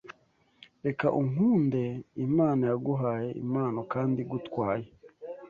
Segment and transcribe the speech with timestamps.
[0.85, 1.81] reka ukunde
[2.25, 4.87] Imana yaguhaye impano kandi igutwaye